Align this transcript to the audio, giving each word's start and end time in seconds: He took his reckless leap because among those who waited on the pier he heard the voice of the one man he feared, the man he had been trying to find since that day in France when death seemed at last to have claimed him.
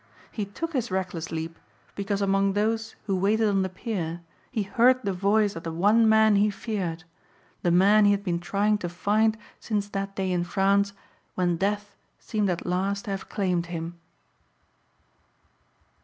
He 0.31 0.45
took 0.45 0.73
his 0.73 0.89
reckless 0.89 1.29
leap 1.31 1.59
because 1.93 2.23
among 2.23 2.53
those 2.53 2.95
who 3.03 3.15
waited 3.15 3.47
on 3.47 3.61
the 3.61 3.69
pier 3.69 4.21
he 4.49 4.63
heard 4.63 4.99
the 5.03 5.13
voice 5.13 5.55
of 5.55 5.61
the 5.61 5.71
one 5.71 6.09
man 6.09 6.37
he 6.37 6.49
feared, 6.49 7.03
the 7.61 7.69
man 7.69 8.05
he 8.05 8.11
had 8.11 8.23
been 8.23 8.39
trying 8.39 8.79
to 8.79 8.89
find 8.89 9.37
since 9.59 9.89
that 9.89 10.15
day 10.15 10.31
in 10.31 10.43
France 10.43 10.93
when 11.35 11.55
death 11.57 11.95
seemed 12.17 12.49
at 12.49 12.65
last 12.65 13.05
to 13.05 13.11
have 13.11 13.29
claimed 13.29 13.67
him. 13.67 13.99